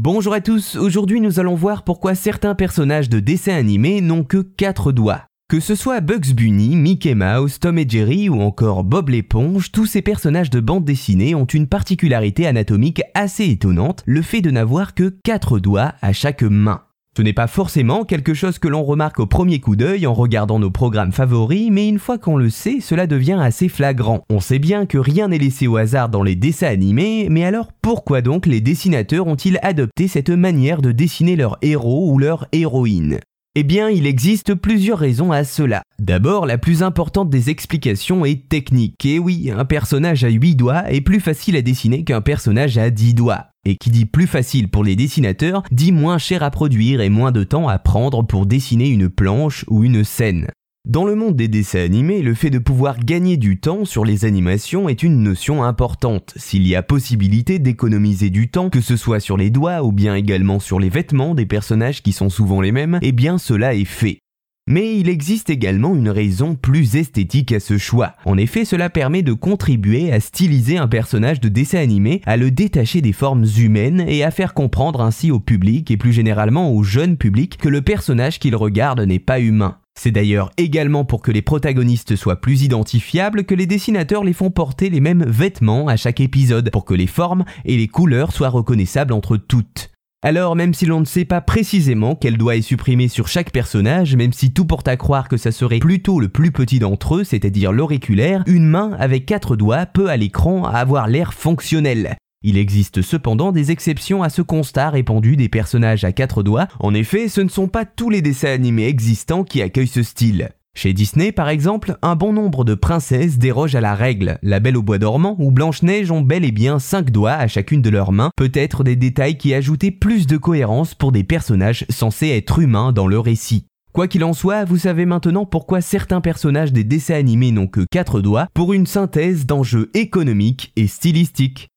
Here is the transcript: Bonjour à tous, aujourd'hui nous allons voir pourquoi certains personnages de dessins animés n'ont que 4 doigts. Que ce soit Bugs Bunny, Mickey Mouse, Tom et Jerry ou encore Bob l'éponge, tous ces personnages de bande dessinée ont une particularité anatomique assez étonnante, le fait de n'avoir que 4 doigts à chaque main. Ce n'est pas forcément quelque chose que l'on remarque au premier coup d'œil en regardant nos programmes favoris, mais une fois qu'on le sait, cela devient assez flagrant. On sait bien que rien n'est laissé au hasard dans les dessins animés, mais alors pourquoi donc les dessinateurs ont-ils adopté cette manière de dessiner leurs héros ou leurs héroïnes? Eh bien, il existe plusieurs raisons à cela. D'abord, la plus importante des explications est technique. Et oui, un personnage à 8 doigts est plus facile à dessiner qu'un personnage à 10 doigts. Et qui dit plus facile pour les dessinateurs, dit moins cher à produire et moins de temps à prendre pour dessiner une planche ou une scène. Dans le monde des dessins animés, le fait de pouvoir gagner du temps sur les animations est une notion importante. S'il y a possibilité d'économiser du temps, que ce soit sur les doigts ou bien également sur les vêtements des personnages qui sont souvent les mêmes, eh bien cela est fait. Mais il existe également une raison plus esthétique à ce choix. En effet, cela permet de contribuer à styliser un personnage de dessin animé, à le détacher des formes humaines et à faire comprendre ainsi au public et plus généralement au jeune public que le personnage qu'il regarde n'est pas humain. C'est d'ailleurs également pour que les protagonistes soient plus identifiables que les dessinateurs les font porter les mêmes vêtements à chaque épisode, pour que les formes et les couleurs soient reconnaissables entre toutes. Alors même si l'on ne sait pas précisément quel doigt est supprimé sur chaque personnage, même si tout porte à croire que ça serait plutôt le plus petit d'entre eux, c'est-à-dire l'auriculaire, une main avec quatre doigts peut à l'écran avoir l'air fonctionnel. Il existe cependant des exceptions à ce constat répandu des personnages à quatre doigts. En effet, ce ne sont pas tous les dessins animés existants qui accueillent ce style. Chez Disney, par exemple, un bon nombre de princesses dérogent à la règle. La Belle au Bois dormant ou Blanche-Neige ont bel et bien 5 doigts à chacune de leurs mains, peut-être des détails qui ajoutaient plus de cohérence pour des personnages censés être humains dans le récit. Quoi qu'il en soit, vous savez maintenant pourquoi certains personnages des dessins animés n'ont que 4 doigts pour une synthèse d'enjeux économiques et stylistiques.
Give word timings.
Bonjour 0.00 0.32
à 0.32 0.40
tous, 0.40 0.76
aujourd'hui 0.76 1.20
nous 1.20 1.40
allons 1.40 1.56
voir 1.56 1.82
pourquoi 1.82 2.14
certains 2.14 2.54
personnages 2.54 3.08
de 3.08 3.18
dessins 3.18 3.56
animés 3.56 4.00
n'ont 4.00 4.22
que 4.22 4.42
4 4.42 4.92
doigts. 4.92 5.24
Que 5.48 5.58
ce 5.58 5.74
soit 5.74 6.00
Bugs 6.00 6.34
Bunny, 6.36 6.76
Mickey 6.76 7.16
Mouse, 7.16 7.58
Tom 7.58 7.78
et 7.78 7.88
Jerry 7.88 8.28
ou 8.28 8.40
encore 8.40 8.84
Bob 8.84 9.08
l'éponge, 9.08 9.72
tous 9.72 9.86
ces 9.86 10.00
personnages 10.00 10.50
de 10.50 10.60
bande 10.60 10.84
dessinée 10.84 11.34
ont 11.34 11.46
une 11.46 11.66
particularité 11.66 12.46
anatomique 12.46 13.02
assez 13.14 13.46
étonnante, 13.46 14.04
le 14.06 14.22
fait 14.22 14.40
de 14.40 14.52
n'avoir 14.52 14.94
que 14.94 15.16
4 15.24 15.58
doigts 15.58 15.94
à 16.00 16.12
chaque 16.12 16.44
main. 16.44 16.82
Ce 17.16 17.22
n'est 17.22 17.32
pas 17.32 17.48
forcément 17.48 18.04
quelque 18.04 18.32
chose 18.32 18.58
que 18.58 18.68
l'on 18.68 18.84
remarque 18.84 19.18
au 19.18 19.26
premier 19.26 19.58
coup 19.58 19.74
d'œil 19.74 20.06
en 20.06 20.14
regardant 20.14 20.58
nos 20.58 20.70
programmes 20.70 21.12
favoris, 21.12 21.68
mais 21.70 21.88
une 21.88 21.98
fois 21.98 22.16
qu'on 22.16 22.36
le 22.36 22.48
sait, 22.48 22.80
cela 22.80 23.08
devient 23.08 23.38
assez 23.40 23.68
flagrant. 23.68 24.22
On 24.30 24.40
sait 24.40 24.60
bien 24.60 24.86
que 24.86 24.98
rien 24.98 25.28
n'est 25.28 25.38
laissé 25.38 25.66
au 25.66 25.76
hasard 25.76 26.10
dans 26.10 26.22
les 26.22 26.36
dessins 26.36 26.68
animés, 26.68 27.26
mais 27.28 27.44
alors 27.44 27.72
pourquoi 27.82 28.22
donc 28.22 28.46
les 28.46 28.60
dessinateurs 28.60 29.26
ont-ils 29.26 29.58
adopté 29.62 30.06
cette 30.06 30.30
manière 30.30 30.80
de 30.80 30.92
dessiner 30.92 31.34
leurs 31.34 31.58
héros 31.60 32.12
ou 32.12 32.18
leurs 32.18 32.46
héroïnes? 32.52 33.18
Eh 33.60 33.64
bien, 33.64 33.90
il 33.90 34.06
existe 34.06 34.54
plusieurs 34.54 35.00
raisons 35.00 35.32
à 35.32 35.42
cela. 35.42 35.82
D'abord, 35.98 36.46
la 36.46 36.58
plus 36.58 36.84
importante 36.84 37.28
des 37.28 37.50
explications 37.50 38.24
est 38.24 38.48
technique. 38.48 39.04
Et 39.04 39.18
oui, 39.18 39.50
un 39.50 39.64
personnage 39.64 40.22
à 40.22 40.28
8 40.28 40.54
doigts 40.54 40.88
est 40.88 41.00
plus 41.00 41.18
facile 41.18 41.56
à 41.56 41.62
dessiner 41.62 42.04
qu'un 42.04 42.20
personnage 42.20 42.78
à 42.78 42.90
10 42.90 43.14
doigts. 43.14 43.46
Et 43.64 43.74
qui 43.74 43.90
dit 43.90 44.06
plus 44.06 44.28
facile 44.28 44.68
pour 44.68 44.84
les 44.84 44.94
dessinateurs, 44.94 45.64
dit 45.72 45.90
moins 45.90 46.18
cher 46.18 46.44
à 46.44 46.52
produire 46.52 47.00
et 47.00 47.08
moins 47.08 47.32
de 47.32 47.42
temps 47.42 47.66
à 47.66 47.80
prendre 47.80 48.22
pour 48.22 48.46
dessiner 48.46 48.90
une 48.90 49.08
planche 49.08 49.64
ou 49.66 49.82
une 49.82 50.04
scène. 50.04 50.46
Dans 50.88 51.04
le 51.04 51.14
monde 51.14 51.36
des 51.36 51.48
dessins 51.48 51.84
animés, 51.84 52.22
le 52.22 52.32
fait 52.32 52.48
de 52.48 52.58
pouvoir 52.58 52.98
gagner 52.98 53.36
du 53.36 53.60
temps 53.60 53.84
sur 53.84 54.06
les 54.06 54.24
animations 54.24 54.88
est 54.88 55.02
une 55.02 55.22
notion 55.22 55.62
importante. 55.62 56.32
S'il 56.36 56.66
y 56.66 56.74
a 56.74 56.82
possibilité 56.82 57.58
d'économiser 57.58 58.30
du 58.30 58.48
temps, 58.48 58.70
que 58.70 58.80
ce 58.80 58.96
soit 58.96 59.20
sur 59.20 59.36
les 59.36 59.50
doigts 59.50 59.82
ou 59.82 59.92
bien 59.92 60.14
également 60.14 60.60
sur 60.60 60.80
les 60.80 60.88
vêtements 60.88 61.34
des 61.34 61.44
personnages 61.44 62.02
qui 62.02 62.12
sont 62.12 62.30
souvent 62.30 62.62
les 62.62 62.72
mêmes, 62.72 62.98
eh 63.02 63.12
bien 63.12 63.36
cela 63.36 63.74
est 63.74 63.84
fait. 63.84 64.20
Mais 64.66 64.98
il 64.98 65.10
existe 65.10 65.50
également 65.50 65.94
une 65.94 66.08
raison 66.08 66.54
plus 66.54 66.96
esthétique 66.96 67.52
à 67.52 67.60
ce 67.60 67.76
choix. 67.76 68.14
En 68.24 68.38
effet, 68.38 68.64
cela 68.64 68.88
permet 68.88 69.22
de 69.22 69.34
contribuer 69.34 70.10
à 70.10 70.20
styliser 70.20 70.78
un 70.78 70.88
personnage 70.88 71.40
de 71.40 71.50
dessin 71.50 71.80
animé, 71.80 72.22
à 72.24 72.38
le 72.38 72.50
détacher 72.50 73.02
des 73.02 73.12
formes 73.12 73.44
humaines 73.58 74.06
et 74.08 74.24
à 74.24 74.30
faire 74.30 74.54
comprendre 74.54 75.02
ainsi 75.02 75.30
au 75.30 75.38
public 75.38 75.90
et 75.90 75.98
plus 75.98 76.14
généralement 76.14 76.72
au 76.72 76.82
jeune 76.82 77.18
public 77.18 77.58
que 77.58 77.68
le 77.68 77.82
personnage 77.82 78.38
qu'il 78.38 78.56
regarde 78.56 79.00
n'est 79.00 79.18
pas 79.18 79.38
humain. 79.40 79.76
C'est 79.98 80.12
d'ailleurs 80.12 80.52
également 80.58 81.04
pour 81.04 81.22
que 81.22 81.32
les 81.32 81.42
protagonistes 81.42 82.14
soient 82.14 82.40
plus 82.40 82.62
identifiables 82.62 83.42
que 83.42 83.54
les 83.56 83.66
dessinateurs 83.66 84.22
les 84.22 84.32
font 84.32 84.48
porter 84.48 84.90
les 84.90 85.00
mêmes 85.00 85.24
vêtements 85.24 85.88
à 85.88 85.96
chaque 85.96 86.20
épisode, 86.20 86.70
pour 86.70 86.84
que 86.84 86.94
les 86.94 87.08
formes 87.08 87.44
et 87.64 87.76
les 87.76 87.88
couleurs 87.88 88.30
soient 88.30 88.48
reconnaissables 88.48 89.12
entre 89.12 89.36
toutes. 89.36 89.90
Alors 90.22 90.54
même 90.54 90.72
si 90.72 90.86
l'on 90.86 91.00
ne 91.00 91.04
sait 91.04 91.24
pas 91.24 91.40
précisément 91.40 92.14
quel 92.14 92.38
doigt 92.38 92.54
est 92.54 92.62
supprimé 92.62 93.08
sur 93.08 93.26
chaque 93.26 93.50
personnage, 93.50 94.14
même 94.14 94.32
si 94.32 94.52
tout 94.52 94.66
porte 94.66 94.86
à 94.86 94.96
croire 94.96 95.28
que 95.28 95.36
ça 95.36 95.50
serait 95.50 95.80
plutôt 95.80 96.20
le 96.20 96.28
plus 96.28 96.52
petit 96.52 96.78
d'entre 96.78 97.16
eux, 97.16 97.24
c'est-à-dire 97.24 97.72
l'auriculaire, 97.72 98.44
une 98.46 98.66
main 98.66 98.92
avec 99.00 99.26
quatre 99.26 99.56
doigts 99.56 99.84
peut 99.84 100.10
à 100.10 100.16
l'écran 100.16 100.64
avoir 100.64 101.08
l'air 101.08 101.34
fonctionnel. 101.34 102.16
Il 102.42 102.56
existe 102.56 103.02
cependant 103.02 103.50
des 103.50 103.72
exceptions 103.72 104.22
à 104.22 104.28
ce 104.28 104.42
constat 104.42 104.90
répandu 104.90 105.34
des 105.34 105.48
personnages 105.48 106.04
à 106.04 106.12
quatre 106.12 106.44
doigts. 106.44 106.68
En 106.78 106.94
effet, 106.94 107.28
ce 107.28 107.40
ne 107.40 107.48
sont 107.48 107.66
pas 107.66 107.84
tous 107.84 108.10
les 108.10 108.22
dessins 108.22 108.52
animés 108.52 108.86
existants 108.86 109.42
qui 109.42 109.60
accueillent 109.60 109.88
ce 109.88 110.04
style. 110.04 110.50
Chez 110.76 110.92
Disney, 110.92 111.32
par 111.32 111.48
exemple, 111.48 111.96
un 112.00 112.14
bon 112.14 112.32
nombre 112.32 112.64
de 112.64 112.74
princesses 112.74 113.38
dérogent 113.38 113.74
à 113.74 113.80
la 113.80 113.96
règle. 113.96 114.38
La 114.44 114.60
Belle 114.60 114.76
au 114.76 114.82
Bois 114.82 114.98
dormant 114.98 115.34
ou 115.40 115.50
Blanche-Neige 115.50 116.12
ont 116.12 116.20
bel 116.20 116.44
et 116.44 116.52
bien 116.52 116.78
5 116.78 117.10
doigts 117.10 117.32
à 117.32 117.48
chacune 117.48 117.82
de 117.82 117.90
leurs 117.90 118.12
mains, 118.12 118.30
peut-être 118.36 118.84
des 118.84 118.94
détails 118.94 119.36
qui 119.36 119.52
ajoutaient 119.52 119.90
plus 119.90 120.28
de 120.28 120.36
cohérence 120.36 120.94
pour 120.94 121.10
des 121.10 121.24
personnages 121.24 121.86
censés 121.88 122.28
être 122.28 122.60
humains 122.60 122.92
dans 122.92 123.08
le 123.08 123.18
récit. 123.18 123.66
Quoi 123.92 124.06
qu'il 124.06 124.22
en 124.22 124.32
soit, 124.32 124.64
vous 124.64 124.78
savez 124.78 125.06
maintenant 125.06 125.44
pourquoi 125.44 125.80
certains 125.80 126.20
personnages 126.20 126.72
des 126.72 126.84
dessins 126.84 127.14
animés 127.14 127.50
n'ont 127.50 127.66
que 127.66 127.84
4 127.90 128.20
doigts 128.20 128.46
pour 128.54 128.72
une 128.72 128.86
synthèse 128.86 129.44
d'enjeux 129.44 129.90
économiques 129.94 130.72
et 130.76 130.86
stylistiques. 130.86 131.68